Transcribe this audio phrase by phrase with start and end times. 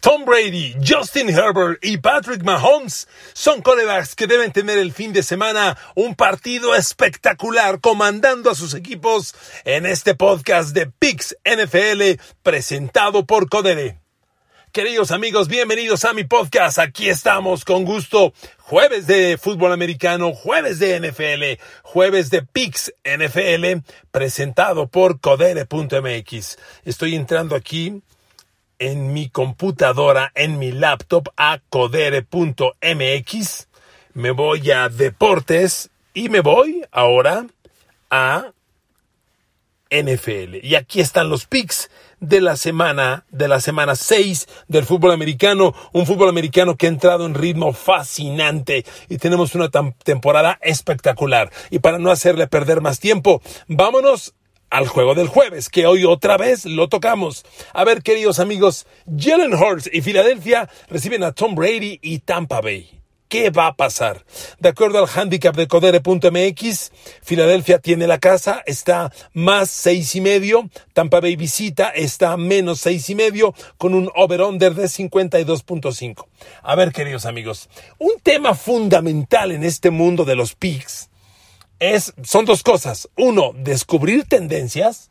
[0.00, 5.22] Tom Brady, Justin Herbert y Patrick Mahomes son corebacks que deben tener el fin de
[5.22, 9.34] semana un partido espectacular comandando a sus equipos
[9.64, 13.98] en este podcast de Pix NFL presentado por Codere.
[14.72, 16.78] Queridos amigos, bienvenidos a mi podcast.
[16.78, 18.32] Aquí estamos con gusto.
[18.58, 26.56] Jueves de fútbol americano, jueves de NFL, jueves de Pix NFL, presentado por Codere.mx.
[26.84, 28.00] Estoy entrando aquí
[28.80, 32.28] en mi computadora, en mi laptop a codere.mx.
[34.14, 37.46] Me voy a deportes y me voy ahora
[38.10, 38.52] a
[39.90, 40.56] NFL.
[40.62, 45.74] Y aquí están los picks de la semana, de la semana 6 del fútbol americano,
[45.92, 49.68] un fútbol americano que ha entrado en ritmo fascinante y tenemos una
[50.04, 51.50] temporada espectacular.
[51.70, 54.34] Y para no hacerle perder más tiempo, vámonos
[54.70, 57.44] al juego del jueves, que hoy otra vez lo tocamos.
[57.74, 63.00] A ver, queridos amigos, Jalen Hurts y Filadelfia reciben a Tom Brady y Tampa Bay.
[63.30, 64.24] ¿Qué va a pasar?
[64.58, 66.90] De acuerdo al handicap de Codere.mx,
[67.22, 73.08] Filadelfia tiene la casa, está más seis y medio, Tampa Bay visita, está menos seis
[73.08, 76.26] y medio, con un over-under de 52.5.
[76.62, 81.09] A ver, queridos amigos, un tema fundamental en este mundo de los picks
[81.80, 83.08] es, son dos cosas.
[83.16, 85.10] Uno, descubrir tendencias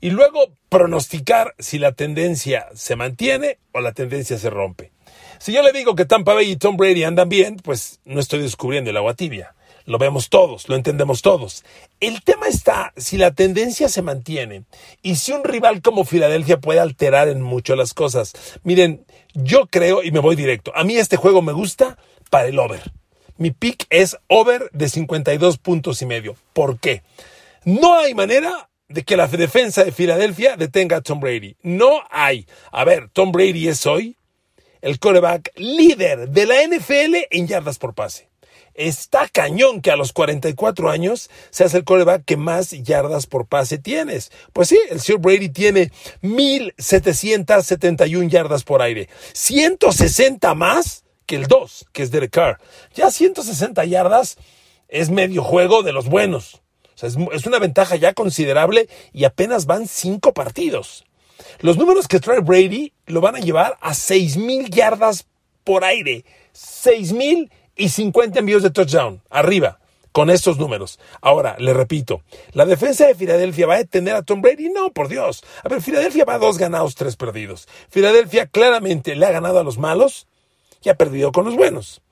[0.00, 4.92] y luego pronosticar si la tendencia se mantiene o la tendencia se rompe.
[5.38, 8.42] Si yo le digo que Tampa Bay y Tom Brady andan bien, pues no estoy
[8.42, 9.54] descubriendo el agua tibia.
[9.86, 11.64] Lo vemos todos, lo entendemos todos.
[12.00, 14.64] El tema está si la tendencia se mantiene
[15.00, 18.34] y si un rival como Filadelfia puede alterar en mucho las cosas.
[18.64, 21.96] Miren, yo creo, y me voy directo, a mí este juego me gusta
[22.28, 22.82] para el over.
[23.38, 26.34] Mi pick es over de 52 puntos y medio.
[26.52, 27.02] ¿Por qué?
[27.64, 31.56] No hay manera de que la defensa de Filadelfia detenga a Tom Brady.
[31.62, 32.46] No hay.
[32.72, 34.16] A ver, Tom Brady es hoy
[34.80, 38.28] el coreback líder de la NFL en yardas por pase.
[38.74, 43.78] Está cañón que a los 44 años seas el coreback que más yardas por pase
[43.78, 44.32] tienes.
[44.52, 45.90] Pues sí, el señor Brady tiene
[46.22, 49.08] 1771 yardas por aire.
[49.32, 52.58] 160 más que el 2, que es Derek Carr.
[52.94, 54.38] Ya 160 yardas
[54.88, 56.62] es medio juego de los buenos.
[56.94, 61.04] O sea, es, una ventaja ya considerable y apenas van 5 partidos.
[61.60, 65.26] Los números que trae Brady lo van a llevar a 6.000 yardas
[65.64, 66.24] por aire.
[66.54, 69.22] 6.000 y 50 envíos de touchdown.
[69.28, 69.78] Arriba
[70.12, 70.98] con estos números.
[71.20, 72.22] Ahora, le repito,
[72.52, 74.70] ¿la defensa de Filadelfia va a detener a Tom Brady?
[74.70, 75.44] No, por Dios.
[75.62, 77.68] A ver, Filadelfia va a dos ganados, tres perdidos.
[77.90, 80.26] Filadelfia claramente le ha ganado a los malos
[80.90, 82.02] ha perdido con los buenos.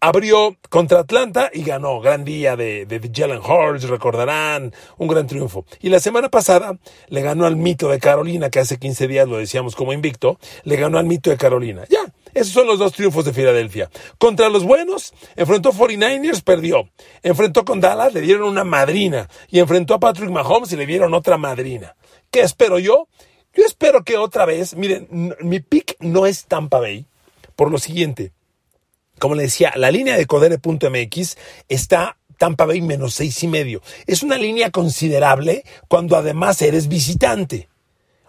[0.00, 2.00] Abrió contra Atlanta y ganó.
[2.00, 5.64] Gran día de, de Jalen Hurts, recordarán, un gran triunfo.
[5.80, 9.38] Y la semana pasada le ganó al mito de Carolina, que hace 15 días lo
[9.38, 11.82] decíamos como invicto, le ganó al mito de Carolina.
[11.90, 13.90] Ya, esos son los dos triunfos de Filadelfia.
[14.18, 16.88] Contra los buenos, enfrentó 49ers, perdió.
[17.24, 19.28] Enfrentó con Dallas, le dieron una madrina.
[19.48, 21.96] Y enfrentó a Patrick Mahomes y le dieron otra madrina.
[22.30, 23.08] ¿Qué espero yo?
[23.52, 27.06] Yo espero que otra vez, miren, mi pick no es Tampa Bay
[27.58, 28.30] por lo siguiente.
[29.18, 31.36] Como le decía, la línea de Codere.mx
[31.68, 33.82] está Tampa Bay menos seis y medio.
[34.06, 37.68] Es una línea considerable cuando además eres visitante.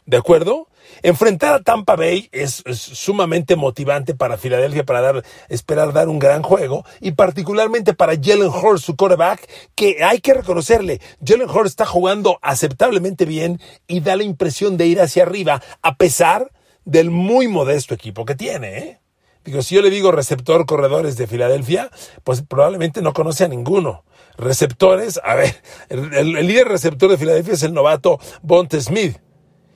[0.07, 0.67] ¿De acuerdo?
[1.03, 6.41] Enfrentar a Tampa Bay es, sumamente motivante para Filadelfia para dar, esperar dar un gran
[6.41, 11.85] juego y particularmente para Jalen Hurts, su quarterback, que hay que reconocerle, Jalen Hurts está
[11.85, 16.51] jugando aceptablemente bien y da la impresión de ir hacia arriba a pesar
[16.83, 18.77] del muy modesto equipo que tiene.
[18.79, 18.99] ¿eh?
[19.45, 21.89] Digo, si yo le digo receptor corredores de Filadelfia,
[22.23, 24.03] pues probablemente no conoce a ninguno.
[24.37, 25.55] Receptores, a ver,
[25.89, 29.17] el, líder receptor de Filadelfia es el novato Bonte Smith.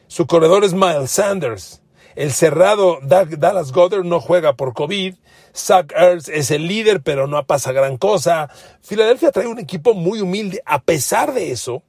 [0.08, 1.82] Su corredor es Miles Sanders.
[2.16, 5.16] El cerrado Dallas Goddard no juega por COVID.
[5.56, 8.50] Zach Ertz es el líder, pero no pasa gran cosa.
[8.82, 10.62] Filadelfia trae un equipo muy humilde.
[10.66, 11.84] A pesar de eso,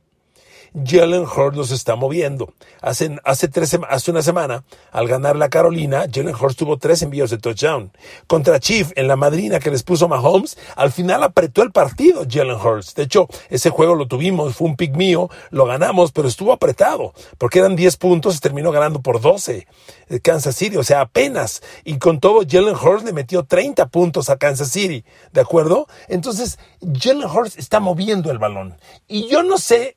[0.75, 2.53] Jalen Hurts los está moviendo.
[2.81, 7.31] Hace, hace, tres, hace una semana, al ganar la Carolina, Jalen Hurts tuvo tres envíos
[7.31, 7.93] de touchdown.
[8.27, 12.57] Contra Chief, en la madrina que les puso Mahomes, al final apretó el partido Jalen
[12.57, 12.95] Hurts.
[12.97, 17.15] De hecho, ese juego lo tuvimos, fue un pick mío, lo ganamos, pero estuvo apretado,
[17.39, 19.69] porque eran 10 puntos y terminó ganando por 12.
[20.09, 21.63] Eh, Kansas City, o sea, apenas.
[21.85, 25.87] Y con todo, Jalen Hurts le metió 30 puntos a Kansas City, ¿de acuerdo?
[26.09, 28.77] Entonces, Jalen Hurts está moviendo el balón.
[29.07, 29.97] Y yo no sé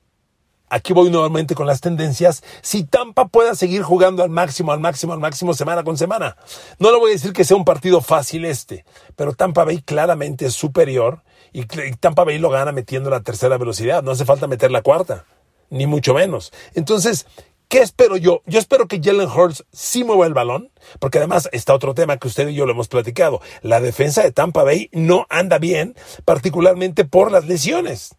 [0.70, 5.14] aquí voy nuevamente con las tendencias, si Tampa pueda seguir jugando al máximo, al máximo,
[5.14, 6.38] al máximo semana con semana.
[6.80, 8.86] No le voy a decir que sea un partido fácil este,
[9.16, 11.24] pero Tampa Bay claramente es superior
[11.54, 11.66] y
[11.96, 15.26] Tampa Bay lo gana metiendo la tercera velocidad, no hace falta meter la cuarta,
[15.70, 16.52] ni mucho menos.
[16.74, 17.26] Entonces,
[17.70, 18.44] ¿Qué espero yo?
[18.46, 22.30] Yo espero que Jalen Hurts sí mueva el balón, porque además está otro tema que
[22.30, 23.42] usted y yo lo hemos platicado.
[23.62, 25.94] La defensa de Tampa Bay no anda bien,
[26.24, 28.16] particularmente por las lesiones.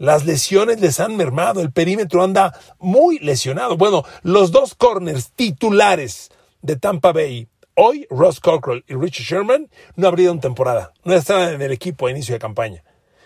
[0.00, 3.76] Las lesiones les han mermado, el perímetro anda muy lesionado.
[3.76, 6.30] Bueno, los dos corners titulares
[6.62, 11.60] de Tampa Bay, hoy Ross Cockrell y Richard Sherman, no abrieron temporada, no estaban en
[11.60, 12.82] el equipo a inicio de campaña.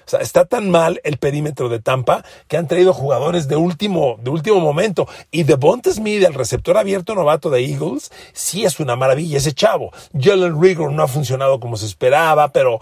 [0.06, 4.16] O sea, está tan mal el perímetro de Tampa que han traído jugadores de último,
[4.20, 5.08] de último momento.
[5.30, 9.92] Y Devonta Smith, el receptor abierto novato de Eagles, sí es una maravilla ese chavo.
[10.18, 12.80] Jalen Rigor no ha funcionado como se esperaba, pero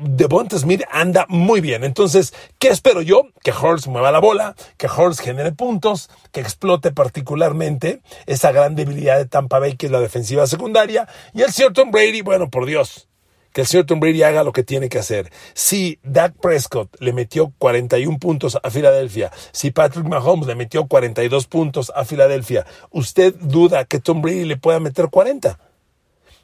[0.00, 1.84] Devonta Smith anda muy bien.
[1.84, 3.22] Entonces, ¿qué espero yo?
[3.42, 9.16] Que Hurst mueva la bola, que Hurst genere puntos, que explote particularmente esa gran debilidad
[9.16, 11.08] de Tampa Bay que es la defensiva secundaria.
[11.32, 13.08] Y el señor Tom Brady, bueno, por Dios,
[13.54, 15.30] que el señor Tom Brady haga lo que tiene que hacer.
[15.54, 21.46] Si Dak Prescott le metió 41 puntos a Filadelfia, si Patrick Mahomes le metió 42
[21.46, 25.56] puntos a Filadelfia, ¿usted duda que Tom Brady le pueda meter 40?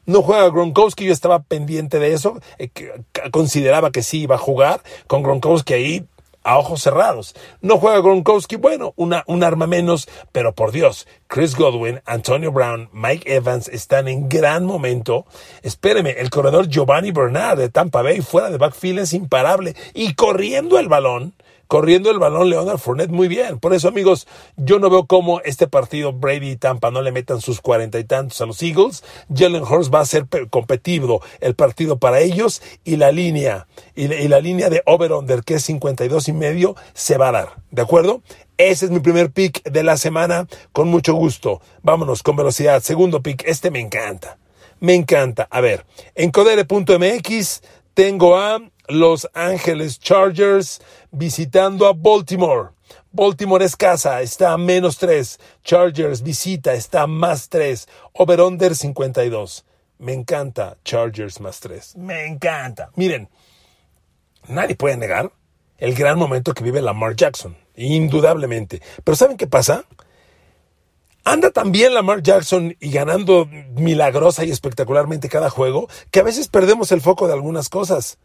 [0.06, 2.70] No juega Gronkowski, yo estaba pendiente de eso, eh,
[3.32, 6.06] consideraba que sí iba a jugar con Gronkowski ahí
[6.42, 7.34] a ojos cerrados.
[7.60, 12.88] No juega Gronkowski, bueno, una, un arma menos, pero por Dios, Chris Godwin, Antonio Brown,
[12.92, 15.26] Mike Evans están en gran momento.
[15.62, 20.78] Espéreme, el corredor Giovanni Bernard de Tampa Bay fuera de backfield es imparable y corriendo
[20.78, 21.34] el balón
[21.70, 23.60] corriendo el balón Leonard Fournette muy bien.
[23.60, 24.26] Por eso, amigos,
[24.56, 28.04] yo no veo cómo este partido Brady y Tampa no le metan sus cuarenta y
[28.04, 29.04] tantos a los Eagles.
[29.32, 34.40] Jalen Hurst va a ser competitivo el partido para ellos y la línea, y, la
[34.40, 37.62] línea de over-under, que es 52 y medio, se va a dar.
[37.70, 38.20] ¿De acuerdo?
[38.58, 41.60] Ese es mi primer pick de la semana, con mucho gusto.
[41.84, 42.82] Vámonos con velocidad.
[42.82, 44.38] Segundo pick, este me encanta.
[44.80, 45.46] Me encanta.
[45.48, 45.86] A ver,
[46.16, 47.62] en codere.mx
[47.94, 48.60] tengo a
[48.90, 52.70] los Ángeles Chargers visitando a Baltimore.
[53.12, 55.38] Baltimore es casa, está a menos 3.
[55.64, 57.88] Chargers visita, está a más 3.
[58.12, 59.64] Over-under 52.
[59.98, 61.96] Me encanta Chargers más 3.
[61.96, 62.90] Me encanta.
[62.94, 63.28] Miren,
[64.48, 65.32] nadie puede negar
[65.78, 67.56] el gran momento que vive Lamar Jackson.
[67.74, 68.80] Indudablemente.
[69.02, 69.84] Pero ¿saben qué pasa?
[71.24, 76.92] Anda también Lamar Jackson y ganando milagrosa y espectacularmente cada juego, que a veces perdemos
[76.92, 78.18] el foco de algunas cosas.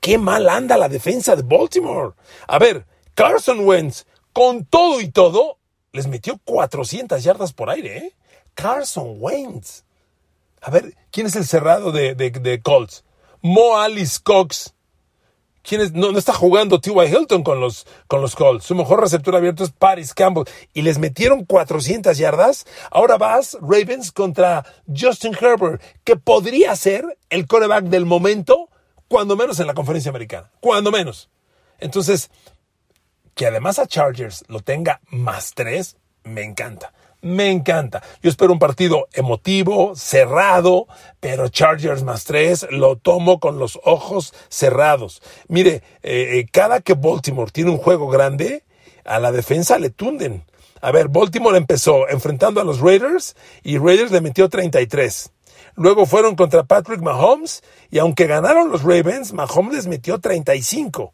[0.00, 2.14] Qué mal anda la defensa de Baltimore.
[2.46, 5.58] A ver, Carson Wentz, con todo y todo,
[5.92, 8.16] les metió 400 yardas por aire, ¿eh?
[8.54, 9.84] Carson Wentz.
[10.60, 13.04] A ver, ¿quién es el cerrado de, de, Colts?
[13.40, 14.74] Mo Alice Cox.
[15.62, 15.92] ¿Quién es?
[15.92, 17.06] No, está jugando T.Y.
[17.06, 18.64] Hilton con los, con los Colts.
[18.64, 20.44] Su mejor receptor abierto es Paris Campbell.
[20.72, 22.66] Y les metieron 400 yardas.
[22.90, 28.68] Ahora vas, Ravens, contra Justin Herbert, que podría ser el coreback del momento
[29.08, 31.30] cuando menos en la conferencia americana, cuando menos.
[31.78, 32.30] Entonces,
[33.34, 36.92] que además a Chargers lo tenga más tres, me encanta.
[37.22, 38.02] Me encanta.
[38.22, 40.86] Yo espero un partido emotivo, cerrado,
[41.18, 45.22] pero Chargers más tres lo tomo con los ojos cerrados.
[45.48, 48.64] Mire, eh, eh, cada que Baltimore tiene un juego grande,
[49.04, 50.44] a la defensa le tunden.
[50.80, 55.32] A ver, Baltimore empezó enfrentando a los Raiders y Raiders le metió 33.
[55.76, 61.12] Luego fueron contra Patrick Mahomes y aunque ganaron los Ravens, Mahomes les metió 35.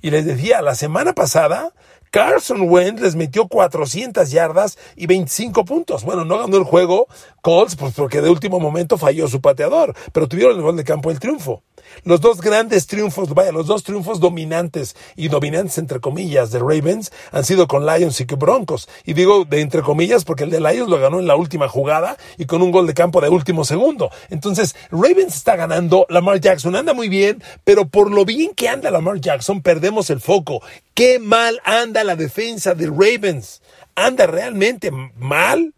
[0.00, 1.72] Y les decía, la semana pasada
[2.10, 6.04] Carson Wentz les metió 400 yardas y 25 puntos.
[6.04, 7.06] Bueno, no ganó el juego
[7.48, 11.10] Colts pues porque de último momento falló su pateador, pero tuvieron el gol de campo
[11.10, 11.62] el triunfo.
[12.04, 17.10] Los dos grandes triunfos, vaya, los dos triunfos dominantes y dominantes entre comillas de Ravens
[17.32, 18.86] han sido con Lions y que Broncos.
[19.06, 22.18] Y digo de entre comillas porque el de Lions lo ganó en la última jugada
[22.36, 24.10] y con un gol de campo de último segundo.
[24.28, 28.90] Entonces, Ravens está ganando, Lamar Jackson anda muy bien, pero por lo bien que anda
[28.90, 30.60] Lamar Jackson perdemos el foco.
[30.92, 33.62] Qué mal anda la defensa de Ravens.
[33.94, 35.72] Anda realmente mal,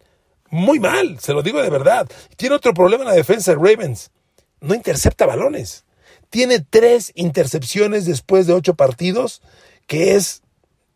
[0.51, 2.07] muy mal, se lo digo de verdad.
[2.37, 4.11] Tiene otro problema en la defensa de Ravens.
[4.59, 5.85] No intercepta balones
[6.31, 9.43] tiene tres intercepciones después de ocho partidos,
[9.85, 10.41] que es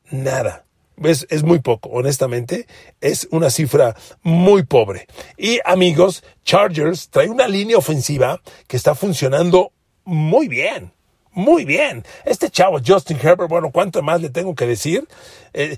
[0.10, 0.66] nada.
[1.04, 2.68] Es, es, muy poco, honestamente.
[3.02, 5.08] Es una cifra muy pobre.
[5.38, 9.74] Y amigos, Chargers trae una línea ofensiva que está funcionando
[10.06, 10.94] muy bien.
[11.36, 12.06] Muy bien.
[12.24, 15.06] Este chavo, Justin Herbert, bueno, ¿cuánto más le tengo que decir?
[15.54, 15.78] Eh,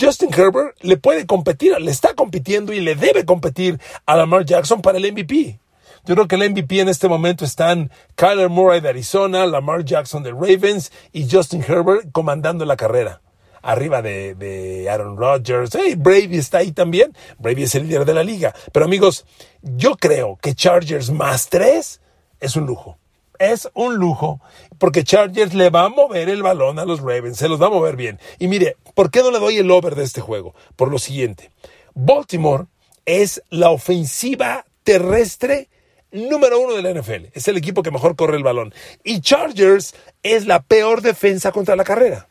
[0.00, 4.80] Justin Herbert le puede competir, le está compitiendo y le debe competir a Lamar Jackson
[4.82, 5.58] para el MVP.
[6.06, 10.22] Yo creo que el MVP en este momento están Kyler Murray de Arizona, Lamar Jackson
[10.22, 13.20] de Ravens y Justin Herbert comandando la carrera.
[13.62, 15.70] Arriba de, Aaron Rodgers.
[15.74, 17.16] Hey, Brady está ahí también.
[17.38, 18.54] Brady es el líder de la liga.
[18.70, 19.24] Pero amigos,
[19.60, 22.00] yo creo que Chargers más tres
[22.38, 22.96] es un lujo.
[23.38, 24.40] Es un lujo,
[24.78, 27.70] porque Chargers le va a mover el balón a los Ravens, se los va a
[27.70, 28.20] mover bien.
[28.38, 30.54] Y mire, ¿por qué no le doy el over de este juego?
[30.76, 31.50] Por lo siguiente,
[31.94, 32.66] Baltimore
[33.04, 35.68] es la ofensiva terrestre
[36.14, 37.26] número uno de la NFL.
[37.32, 38.72] Es el equipo que mejor corre el balón.
[39.02, 42.28] Y Chargers es la peor defensa contra la carrera.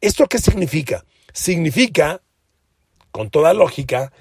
[0.00, 1.04] ¿Esto qué significa?
[1.32, 2.20] Significa,
[3.10, 4.12] con toda lógica,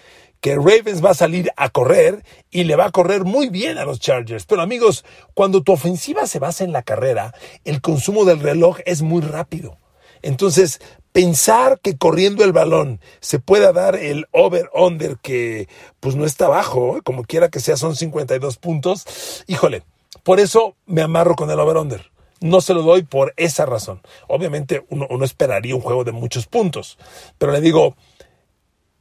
[0.46, 3.84] que Ravens va a salir a correr y le va a correr muy bien a
[3.84, 4.46] los Chargers.
[4.46, 7.34] Pero amigos, cuando tu ofensiva se basa en la carrera,
[7.64, 9.80] el consumo del reloj es muy rápido.
[10.22, 15.68] Entonces, pensar que corriendo el balón se pueda dar el over-under que
[16.00, 17.02] pues no está bajo, ¿eh?
[17.04, 19.82] como quiera que sea, son 52 puntos, híjole,
[20.22, 22.12] por eso me amarro con el over-under.
[22.40, 24.02] No se lo doy por esa razón.
[24.28, 27.00] Obviamente uno, uno esperaría un juego de muchos puntos,
[27.40, 27.96] pero le digo,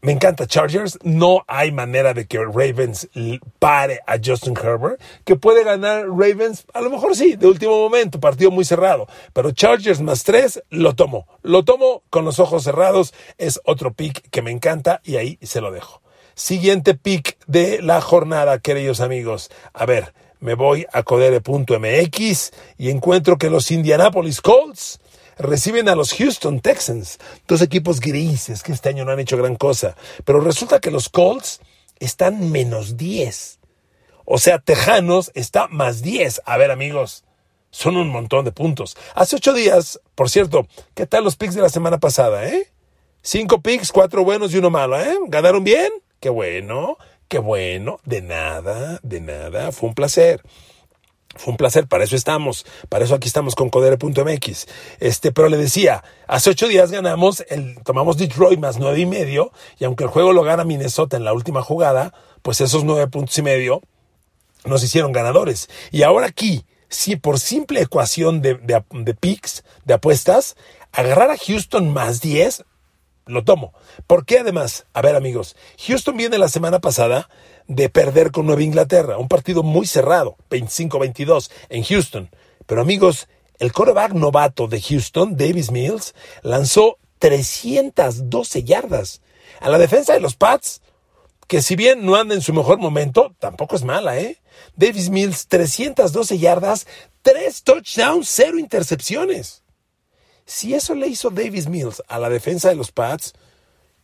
[0.04, 0.98] me encanta Chargers.
[1.02, 3.08] No hay manera de que Ravens
[3.58, 5.00] pare a Justin Herbert.
[5.24, 9.06] Que puede ganar Ravens, a lo mejor sí, de último momento, partido muy cerrado.
[9.32, 11.26] Pero Chargers más tres, lo tomo.
[11.40, 13.14] Lo tomo con los ojos cerrados.
[13.38, 16.02] Es otro pick que me encanta y ahí se lo dejo.
[16.34, 19.50] Siguiente pick de la jornada, queridos amigos.
[19.72, 25.00] A ver, me voy a codere.mx y encuentro que los Indianapolis Colts
[25.38, 29.56] reciben a los Houston Texans, dos equipos grises que este año no han hecho gran
[29.56, 29.96] cosa.
[30.24, 31.60] Pero resulta que los Colts
[31.98, 33.58] están menos 10.
[34.24, 36.42] O sea, Tejanos está más 10.
[36.44, 37.24] A ver, amigos,
[37.70, 38.96] son un montón de puntos.
[39.14, 42.70] Hace ocho días, por cierto, ¿qué tal los picks de la semana pasada, eh?
[43.20, 45.16] Cinco picks, cuatro buenos y uno malo, ¿eh?
[45.28, 45.90] ¿Ganaron bien?
[46.20, 48.00] Qué bueno, qué bueno.
[48.04, 49.72] De nada, de nada.
[49.72, 50.42] Fue un placer.
[51.36, 54.66] Fue un placer, para eso estamos, para eso aquí estamos con Codere.mx.
[55.00, 59.52] Este, pero le decía, hace ocho días ganamos, el, tomamos Detroit más nueve y medio,
[59.78, 63.36] y aunque el juego lo gana Minnesota en la última jugada, pues esos nueve puntos
[63.38, 63.82] y medio
[64.64, 65.68] nos hicieron ganadores.
[65.90, 70.56] Y ahora aquí, si por simple ecuación de, de, de picks, de apuestas,
[70.92, 72.64] agarrar a Houston más diez,
[73.26, 73.72] lo tomo.
[74.06, 74.86] ¿Por qué además?
[74.92, 77.28] A ver amigos, Houston viene la semana pasada
[77.66, 82.30] de perder con Nueva Inglaterra, un partido muy cerrado, 25-22 en Houston.
[82.66, 83.28] Pero amigos,
[83.58, 89.20] el coreback novato de Houston, Davis Mills, lanzó 312 yardas.
[89.60, 90.82] A la defensa de los Pats,
[91.46, 94.40] que si bien no anda en su mejor momento, tampoco es mala, ¿eh?
[94.76, 96.86] Davis Mills, 312 yardas,
[97.22, 99.63] 3 touchdowns, 0 intercepciones.
[100.46, 103.32] Si eso le hizo Davis Mills a la defensa de los Pats,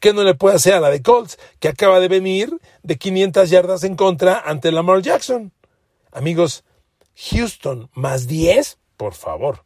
[0.00, 3.50] ¿Qué no le puede hacer a la de Colts, que acaba de venir de 500
[3.50, 5.52] yardas en contra ante Lamar Jackson?
[6.10, 6.64] Amigos,
[7.30, 9.62] Houston más 10, por favor.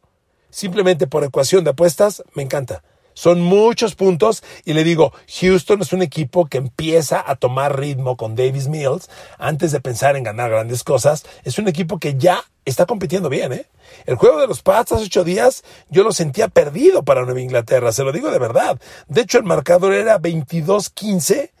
[0.49, 2.83] Simplemente por ecuación de apuestas, me encanta.
[3.13, 8.17] Son muchos puntos y le digo, Houston es un equipo que empieza a tomar ritmo
[8.17, 11.25] con Davis Mills antes de pensar en ganar grandes cosas.
[11.45, 13.67] Es un equipo que ya está compitiendo bien, ¿eh?
[14.05, 17.91] El juego de los Pats hace ocho días yo lo sentía perdido para Nueva Inglaterra,
[17.91, 18.79] se lo digo de verdad.
[19.07, 21.51] De hecho, el marcador era 22-15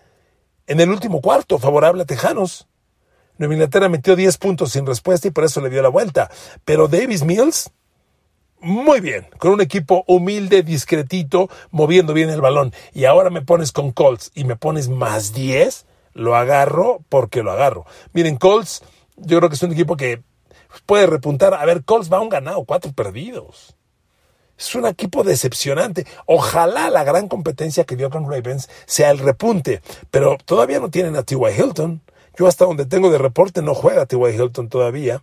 [0.67, 2.67] en el último cuarto, favorable a Tejanos.
[3.37, 6.31] Nueva Inglaterra metió 10 puntos sin respuesta y por eso le dio la vuelta.
[6.63, 7.71] Pero Davis Mills
[8.65, 12.73] muy bien, con un equipo humilde, discretito, moviendo bien el balón.
[12.93, 17.51] Y ahora me pones con Colts y me pones más 10, lo agarro porque lo
[17.51, 17.85] agarro.
[18.13, 18.81] Miren, Colts,
[19.17, 20.23] yo creo que es un equipo que
[20.85, 21.53] puede repuntar.
[21.53, 23.75] A ver, Colts va a un ganado, cuatro perdidos.
[24.57, 26.05] Es un equipo decepcionante.
[26.25, 31.15] Ojalá la gran competencia que dio con Ravens sea el repunte, pero todavía no tienen
[31.15, 31.61] a T.Y.
[31.61, 32.01] Hilton.
[32.37, 34.35] Yo hasta donde tengo de reporte no juega T.Y.
[34.35, 35.21] Hilton todavía.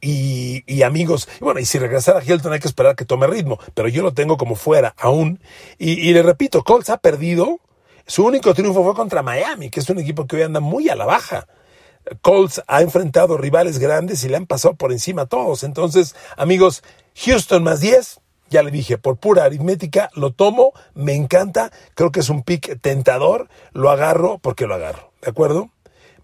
[0.00, 3.88] Y, amigos, bueno, y si regresara a Hilton hay que esperar que tome ritmo, pero
[3.88, 5.40] yo lo tengo como fuera aún.
[5.78, 7.60] Y, le repito, Colts ha perdido.
[8.06, 10.96] Su único triunfo fue contra Miami, que es un equipo que hoy anda muy a
[10.96, 11.46] la baja.
[12.20, 15.62] Colts ha enfrentado rivales grandes y le han pasado por encima a todos.
[15.62, 16.82] Entonces, amigos,
[17.16, 22.20] Houston más 10, ya le dije, por pura aritmética, lo tomo, me encanta, creo que
[22.20, 25.70] es un pick tentador, lo agarro porque lo agarro, ¿de acuerdo?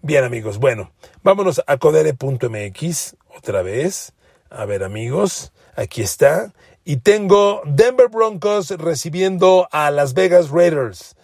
[0.01, 0.91] Bien amigos, bueno,
[1.23, 4.13] vámonos a codere.mx otra vez.
[4.49, 6.53] A ver amigos, aquí está.
[6.85, 11.15] Y tengo Denver Broncos recibiendo a Las Vegas Raiders.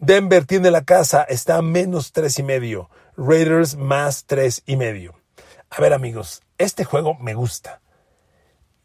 [0.00, 2.88] Denver tiene la casa, está a menos tres y medio.
[3.20, 5.12] Raiders más tres y medio.
[5.70, 7.80] A ver amigos, este juego me gusta.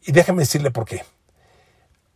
[0.02, 1.04] Y déjame decirle por qué.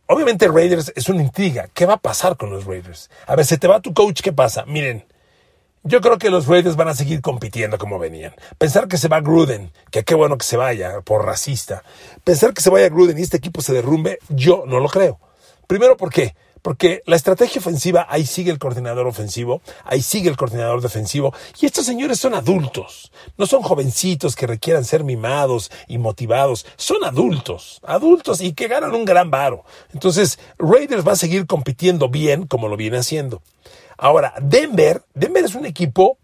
[0.05, 1.69] Obviamente Raiders es una intriga.
[1.73, 3.09] ¿Qué va a pasar con los Raiders?
[3.25, 4.65] A ver, se te va tu coach, ¿qué pasa?
[4.65, 5.05] Miren,
[5.83, 8.35] yo creo que los Raiders van a seguir compitiendo como venían.
[8.57, 11.83] Pensar que se va Gruden, que qué bueno que se vaya por racista.
[12.25, 15.21] Pensar que se vaya Gruden y este equipo se derrumbe, yo no lo creo.
[15.67, 16.35] Primero, ¿por qué?
[16.61, 21.65] Porque la estrategia ofensiva, ahí sigue el coordinador ofensivo, ahí sigue el coordinador defensivo, y
[21.65, 27.81] estos señores son adultos, no son jovencitos que requieran ser mimados y motivados, son adultos,
[27.83, 29.63] adultos y que ganan un gran varo.
[29.93, 33.41] Entonces, Raiders va a seguir compitiendo bien como lo viene haciendo.
[33.97, 36.17] Ahora, Denver, Denver es un equipo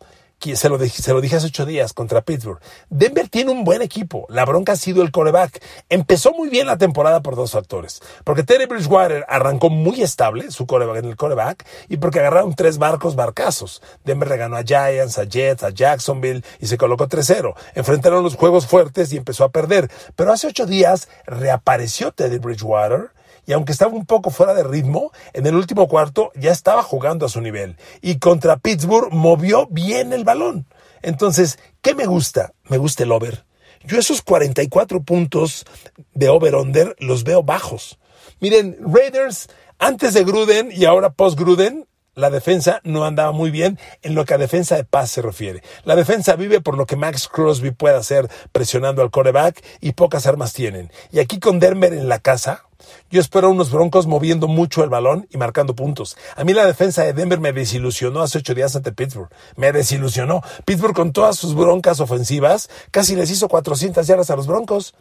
[0.53, 2.59] se lo, se lo dije hace ocho días contra Pittsburgh.
[2.89, 4.27] Denver tiene un buen equipo.
[4.29, 5.63] La bronca ha sido el coreback.
[5.89, 8.01] Empezó muy bien la temporada por dos factores.
[8.23, 12.77] Porque Terry Bridgewater arrancó muy estable su coreback en el coreback y porque agarraron tres
[12.77, 13.81] barcos barcazos.
[14.03, 17.55] Denver le ganó a Giants, a Jets, a Jacksonville y se colocó 3-0.
[17.73, 19.89] Enfrentaron los juegos fuertes y empezó a perder.
[20.15, 23.11] Pero hace ocho días reapareció Teddy Bridgewater
[23.45, 27.25] y aunque estaba un poco fuera de ritmo, en el último cuarto ya estaba jugando
[27.25, 27.77] a su nivel.
[28.01, 30.65] Y contra Pittsburgh movió bien el balón.
[31.01, 32.53] Entonces, ¿qué me gusta?
[32.69, 33.45] Me gusta el over.
[33.83, 35.65] Yo esos 44 puntos
[36.13, 37.99] de over-under los veo bajos.
[38.39, 39.47] Miren, Raiders,
[39.77, 44.33] antes de Gruden y ahora post-Gruden, la defensa no andaba muy bien en lo que
[44.33, 45.61] a defensa de paz se refiere.
[45.83, 50.25] La defensa vive por lo que Max Crosby puede hacer presionando al coreback y pocas
[50.25, 50.91] armas tienen.
[51.11, 52.64] Y aquí con Denver en la casa,
[53.09, 56.17] yo espero unos Broncos moviendo mucho el balón y marcando puntos.
[56.35, 59.29] A mí la defensa de Denver me desilusionó hace ocho días ante Pittsburgh.
[59.55, 60.41] Me desilusionó.
[60.65, 64.95] Pittsburgh con todas sus broncas ofensivas casi les hizo 400 yardas a los Broncos.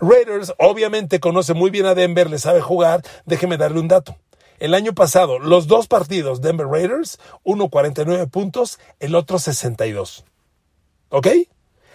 [0.00, 3.02] Raiders obviamente conoce muy bien a Denver, le sabe jugar.
[3.24, 4.16] Déjeme darle un dato.
[4.58, 10.24] El año pasado, los dos partidos Denver Raiders, uno 49 puntos, el otro 62.
[11.10, 11.28] ¿Ok?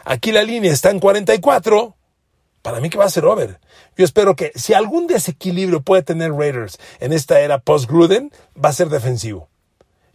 [0.06, 1.96] Aquí la línea está en 44
[2.62, 3.60] para mí que va a ser over.
[3.98, 8.32] Yo espero que si algún desequilibrio puede tener Raiders en esta era post-Gruden,
[8.64, 9.50] va a ser defensivo.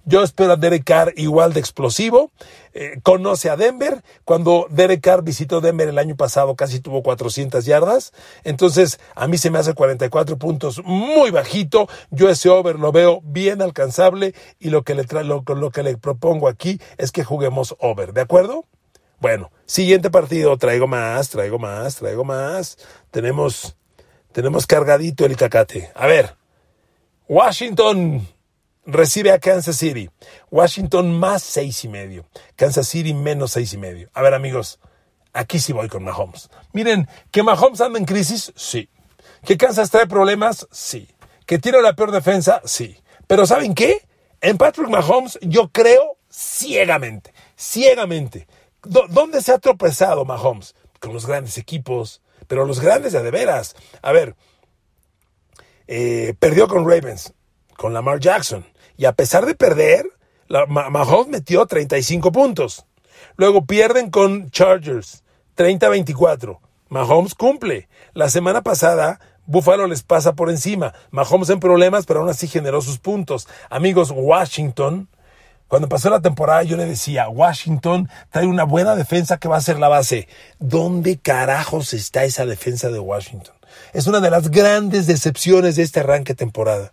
[0.06, 2.30] Yo espero a Derek Carr igual de explosivo.
[2.74, 4.02] Eh, conoce a Denver.
[4.26, 8.12] Cuando Derek Carr visitó Denver el año pasado casi tuvo 400 yardas.
[8.44, 11.88] Entonces a mí se me hace 44 puntos muy bajito.
[12.10, 15.96] Yo ese over lo veo bien alcanzable y lo que le, lo, lo que le
[15.96, 18.12] propongo aquí es que juguemos over.
[18.12, 18.66] ¿De acuerdo?
[19.25, 22.76] Bueno, siguiente partido, traigo más, traigo más, traigo más.
[23.11, 23.75] Tenemos,
[24.33, 25.90] tenemos cargadito el Itacate.
[25.95, 26.37] A ver,
[27.26, 28.28] Washington
[28.85, 30.11] recibe a Kansas City.
[30.50, 32.26] Washington más seis y medio.
[32.54, 34.11] Kansas City menos seis y medio.
[34.12, 34.78] A ver, amigos,
[35.33, 36.50] aquí sí voy con Mahomes.
[36.75, 38.52] Miren, ¿que Mahomes anda en crisis?
[38.56, 38.91] Sí.
[39.43, 40.69] ¿Que Kansas trae problemas?
[40.71, 41.08] Sí.
[41.47, 42.60] ¿Que tiene la peor defensa?
[42.67, 42.99] Sí.
[43.26, 44.06] Pero ¿saben qué?
[44.43, 48.47] En Patrick Mahomes yo creo ciegamente, ciegamente
[48.84, 50.75] ¿Dónde se ha tropezado Mahomes?
[51.00, 53.76] Con los grandes equipos, pero los grandes de, de veras.
[54.02, 54.36] A ver,
[55.86, 57.34] eh, perdió con Ravens,
[57.76, 58.64] con Lamar Jackson,
[58.97, 60.06] y a pesar de perder,
[60.68, 62.86] Mahomes metió 35 puntos.
[63.36, 65.25] Luego pierden con Chargers,
[65.56, 66.58] 30-24.
[66.88, 67.88] Mahomes cumple.
[68.12, 70.94] La semana pasada Buffalo les pasa por encima.
[71.10, 73.49] Mahomes en problemas, pero aún así generó sus puntos.
[73.68, 75.08] Amigos, Washington
[75.68, 79.62] cuando pasó la temporada yo le decía, Washington trae una buena defensa que va a
[79.62, 80.28] ser la base.
[80.58, 83.54] ¿Dónde carajos está esa defensa de Washington?
[83.92, 86.92] Es una de las grandes decepciones de este arranque de temporada.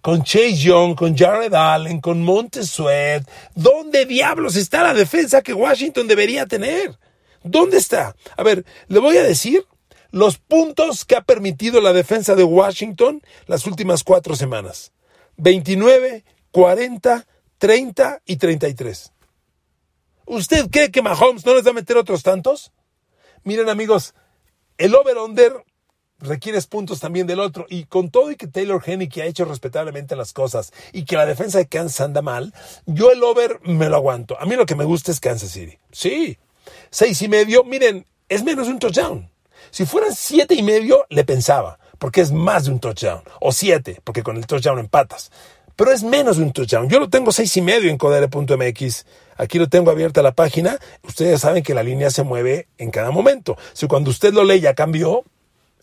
[0.00, 3.24] Con Chase Young, con Jared Allen, con Montesuet.
[3.54, 6.98] ¿Dónde diablos está la defensa que Washington debería tener?
[7.44, 8.14] ¿Dónde está?
[8.36, 9.64] A ver, le voy a decir
[10.10, 14.92] los puntos que ha permitido la defensa de Washington las últimas cuatro semanas.
[15.38, 17.26] 29, 40,
[17.62, 19.12] 30 y 33.
[20.26, 22.72] ¿Usted cree que Mahomes no les va a meter otros tantos?
[23.44, 24.14] Miren amigos,
[24.78, 25.64] el over-under
[26.18, 27.66] requiere puntos también del otro.
[27.68, 31.24] Y con todo y que Taylor que ha hecho respetablemente las cosas y que la
[31.24, 32.52] defensa de Kansas anda mal,
[32.86, 34.36] yo el over me lo aguanto.
[34.40, 35.78] A mí lo que me gusta es Kansas City.
[35.92, 36.38] Sí.
[36.90, 39.30] Seis y medio, miren, es menos de un touchdown.
[39.70, 43.22] Si fueran siete y medio, le pensaba, porque es más de un touchdown.
[43.40, 45.30] O siete, porque con el touchdown empatas
[45.76, 46.88] pero es menos de un touchdown.
[46.88, 49.06] Yo lo tengo seis y medio en codere.mx.
[49.36, 50.78] Aquí lo tengo abierta la página.
[51.02, 53.56] Ustedes saben que la línea se mueve en cada momento.
[53.72, 55.24] Si cuando usted lo lee ya cambió,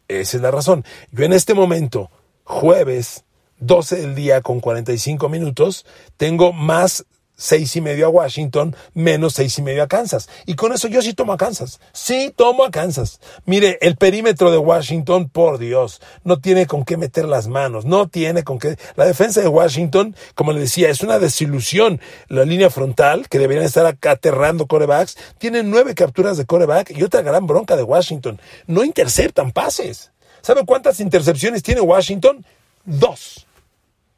[0.08, 0.86] esa es la razón.
[1.12, 2.10] Yo en este momento,
[2.44, 3.24] jueves
[3.60, 5.86] 12 del día con 45 minutos,
[6.18, 7.06] tengo más
[7.40, 10.30] seis y medio a Washington, menos seis y medio a Kansas.
[10.46, 11.80] Y con eso yo sí tomo a Kansas.
[11.94, 13.22] Sí tomo a Kansas.
[13.46, 18.10] Mire, el perímetro de Washington, por Dios, no tiene con qué meter las manos, no
[18.10, 18.78] tiene con qué.
[18.96, 22.02] La defensa de Washington, como le decía, es una desilusión.
[22.28, 27.22] La línea frontal, que deberían estar aterrando corebacks, tiene nueve capturas de coreback y otra
[27.22, 28.40] gran bronca de Washington.
[28.68, 30.12] No interceptan pases.
[30.42, 32.46] ¿Sabe cuántas intercepciones tiene Washington?
[32.84, 33.46] Dos.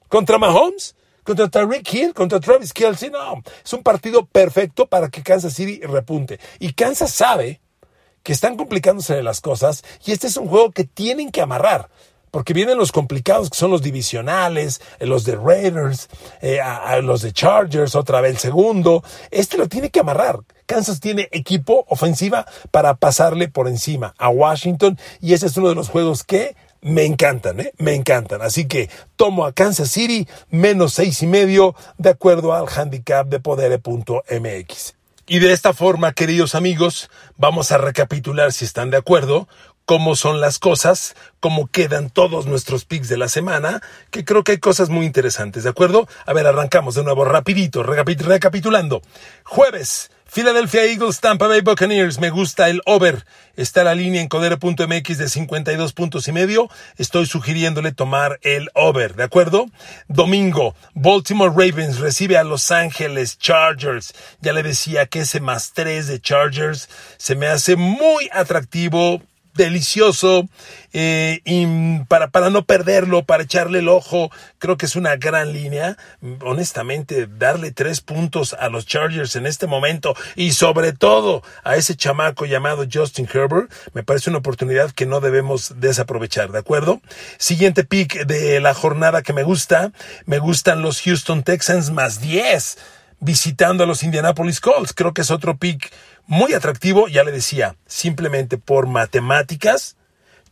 [0.07, 5.23] Contra Mahomes, contra Tariq Hill, contra Travis Kelsey, no, es un partido perfecto para que
[5.23, 6.39] Kansas City repunte.
[6.59, 7.61] Y Kansas sabe
[8.23, 11.89] que están complicándose las cosas y este es un juego que tienen que amarrar.
[12.29, 16.07] Porque vienen los complicados que son los divisionales, eh, los de Raiders,
[16.41, 16.61] eh,
[17.03, 19.03] los de Chargers, otra vez el segundo.
[19.31, 20.39] Este lo tiene que amarrar.
[20.65, 25.75] Kansas tiene equipo ofensiva para pasarle por encima a Washington y ese es uno de
[25.75, 27.73] los juegos que me encantan, ¿eh?
[27.77, 28.41] Me encantan.
[28.41, 33.39] Así que tomo a Kansas City menos seis y medio de acuerdo al handicap de
[33.39, 34.95] podere.mx.
[35.27, 39.47] Y de esta forma, queridos amigos, vamos a recapitular si están de acuerdo
[39.85, 44.53] cómo son las cosas, cómo quedan todos nuestros picks de la semana, que creo que
[44.53, 46.07] hay cosas muy interesantes, ¿de acuerdo?
[46.25, 49.01] A ver, arrancamos de nuevo rapidito, recapitulando.
[49.43, 52.17] Jueves, Philadelphia Eagles, Tampa Bay Buccaneers.
[52.17, 53.25] Me gusta el over.
[53.57, 56.69] Está la línea en codere.mx de 52 puntos y medio.
[56.97, 59.65] Estoy sugiriéndole tomar el over, ¿de acuerdo?
[60.07, 64.13] Domingo, Baltimore Ravens recibe a Los Ángeles Chargers.
[64.39, 69.21] Ya le decía que ese más 3 de Chargers se me hace muy atractivo
[69.53, 70.47] delicioso
[70.93, 75.53] eh, y para, para no perderlo, para echarle el ojo, creo que es una gran
[75.53, 75.97] línea.
[76.41, 81.95] Honestamente, darle tres puntos a los Chargers en este momento y sobre todo a ese
[81.95, 87.01] chamaco llamado Justin Herbert, me parece una oportunidad que no debemos desaprovechar, ¿de acuerdo?
[87.37, 89.91] Siguiente pick de la jornada que me gusta,
[90.25, 92.77] me gustan los Houston Texans más 10
[93.21, 94.93] visitando a los Indianapolis Colts.
[94.93, 95.91] Creo que es otro pick
[96.31, 99.97] muy atractivo, ya le decía, simplemente por matemáticas,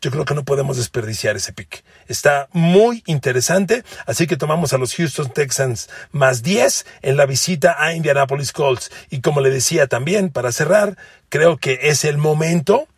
[0.01, 1.85] yo creo que no podemos desperdiciar ese pick.
[2.09, 7.77] Está muy interesante, así que tomamos a los Houston Texans más 10 en la visita
[7.81, 8.91] a Indianapolis Colts.
[9.09, 10.97] Y como le decía también, para cerrar,
[11.29, 12.89] creo que es el momento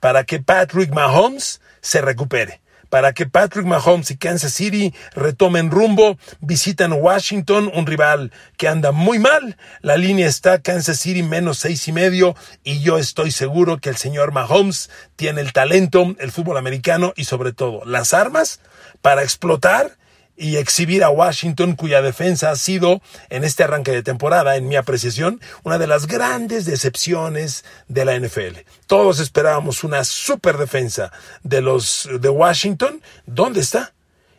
[0.00, 6.18] para que Patrick Mahomes se recupere para que Patrick Mahomes y Kansas City retomen rumbo.
[6.40, 9.56] Visitan Washington, un rival que anda muy mal.
[9.80, 13.96] La línea está Kansas City menos seis y medio y yo estoy seguro que el
[13.96, 18.60] señor Mahomes tiene el talento, el fútbol americano y sobre todo las armas
[19.00, 19.96] para explotar
[20.40, 24.76] y exhibir a Washington, cuya defensa ha sido, en este arranque de temporada, en mi
[24.76, 28.60] apreciación, una de las grandes decepciones de la NFL.
[28.86, 33.02] Todos esperábamos una super defensa de los de Washington.
[33.26, 33.92] ¿Dónde está?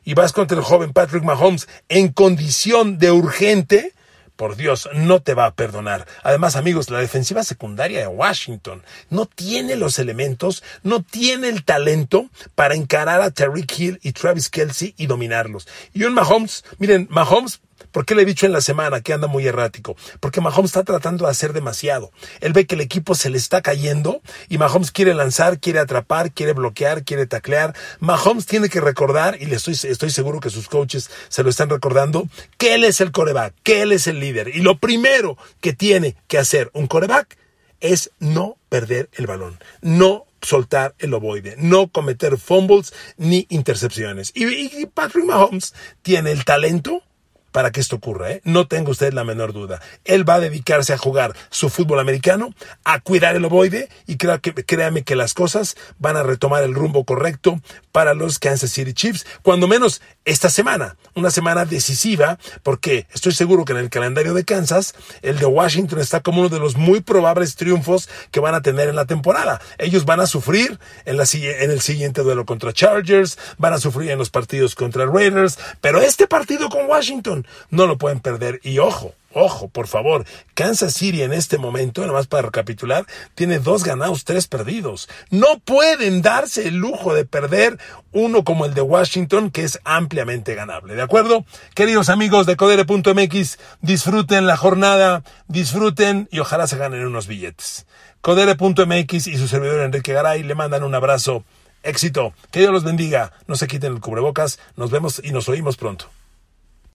[0.04, 3.94] Y vas contra el joven Patrick Mahomes en condición de urgente
[4.41, 6.08] por Dios, no te va a perdonar.
[6.23, 12.27] Además, amigos, la defensiva secundaria de Washington no tiene los elementos, no tiene el talento
[12.56, 15.67] para encarar a Terry Hill y Travis Kelsey y dominarlos.
[15.93, 19.27] Y un Mahomes, miren, Mahomes ¿Por qué le he dicho en la semana que anda
[19.27, 19.95] muy errático?
[20.19, 22.12] Porque Mahomes está tratando de hacer demasiado.
[22.39, 26.32] Él ve que el equipo se le está cayendo y Mahomes quiere lanzar, quiere atrapar,
[26.32, 27.75] quiere bloquear, quiere taclear.
[27.99, 31.69] Mahomes tiene que recordar, y le estoy, estoy seguro que sus coaches se lo están
[31.69, 32.27] recordando,
[32.58, 34.49] que él es el coreback, que él es el líder.
[34.56, 37.38] Y lo primero que tiene que hacer un coreback
[37.80, 44.32] es no perder el balón, no soltar el ovoide, no cometer fumbles ni intercepciones.
[44.34, 47.04] Y, y Patrick Mahomes tiene el talento
[47.52, 48.42] para que esto ocurra, ¿eh?
[48.44, 49.82] no tenga usted la menor duda.
[50.06, 54.40] Él va a dedicarse a jugar su fútbol americano, a cuidar el ovoide y que,
[54.66, 57.60] créame que las cosas van a retomar el rumbo correcto
[57.91, 63.65] para los Kansas City Chiefs, cuando menos esta semana, una semana decisiva, porque estoy seguro
[63.65, 67.01] que en el calendario de Kansas, el de Washington está como uno de los muy
[67.01, 69.62] probables triunfos que van a tener en la temporada.
[69.77, 74.12] Ellos van a sufrir en, la, en el siguiente duelo contra Chargers, van a sufrir
[74.12, 78.60] en los partidos contra Raiders, pero este partido con Washington no lo pueden perder.
[78.63, 83.60] Y ojo, Ojo, por favor, Kansas City en este momento, nada más para recapitular, tiene
[83.60, 85.08] dos ganados, tres perdidos.
[85.30, 87.78] No pueden darse el lujo de perder
[88.12, 90.96] uno como el de Washington, que es ampliamente ganable.
[90.96, 91.46] ¿De acuerdo?
[91.76, 97.86] Queridos amigos de Codere.mx, disfruten la jornada, disfruten y ojalá se ganen unos billetes.
[98.20, 101.46] Codere.mx y su servidor Enrique Garay le mandan un abrazo.
[101.84, 102.34] Éxito.
[102.52, 103.32] Que Dios los bendiga.
[103.48, 104.60] No se quiten el cubrebocas.
[104.76, 106.10] Nos vemos y nos oímos pronto.